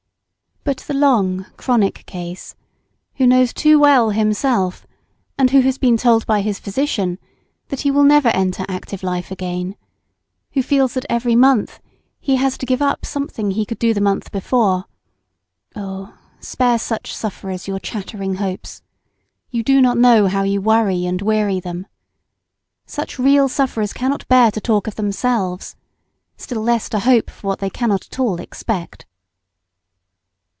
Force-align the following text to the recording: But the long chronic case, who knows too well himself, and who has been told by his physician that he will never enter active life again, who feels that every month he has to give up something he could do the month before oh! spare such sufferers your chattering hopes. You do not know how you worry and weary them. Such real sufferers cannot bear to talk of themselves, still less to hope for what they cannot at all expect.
But 0.63 0.81
the 0.87 0.93
long 0.93 1.45
chronic 1.57 2.05
case, 2.05 2.53
who 3.15 3.25
knows 3.25 3.51
too 3.51 3.79
well 3.79 4.11
himself, 4.11 4.85
and 5.35 5.49
who 5.49 5.61
has 5.61 5.79
been 5.79 5.97
told 5.97 6.27
by 6.27 6.41
his 6.41 6.59
physician 6.59 7.17
that 7.69 7.81
he 7.81 7.89
will 7.89 8.03
never 8.03 8.27
enter 8.29 8.63
active 8.69 9.01
life 9.01 9.31
again, 9.31 9.75
who 10.51 10.61
feels 10.61 10.93
that 10.93 11.07
every 11.09 11.35
month 11.35 11.79
he 12.19 12.35
has 12.35 12.59
to 12.59 12.67
give 12.67 12.79
up 12.79 13.07
something 13.07 13.49
he 13.49 13.65
could 13.65 13.79
do 13.79 13.91
the 13.91 13.99
month 13.99 14.31
before 14.31 14.85
oh! 15.75 16.15
spare 16.39 16.77
such 16.77 17.11
sufferers 17.13 17.67
your 17.67 17.79
chattering 17.79 18.35
hopes. 18.35 18.83
You 19.49 19.63
do 19.63 19.81
not 19.81 19.97
know 19.97 20.27
how 20.27 20.43
you 20.43 20.61
worry 20.61 21.07
and 21.07 21.23
weary 21.23 21.59
them. 21.59 21.87
Such 22.85 23.17
real 23.17 23.49
sufferers 23.49 23.93
cannot 23.93 24.27
bear 24.27 24.51
to 24.51 24.61
talk 24.61 24.85
of 24.85 24.93
themselves, 24.93 25.75
still 26.37 26.61
less 26.61 26.87
to 26.89 26.99
hope 26.99 27.31
for 27.31 27.47
what 27.47 27.59
they 27.59 27.71
cannot 27.71 28.05
at 28.11 28.19
all 28.19 28.39
expect. 28.39 29.07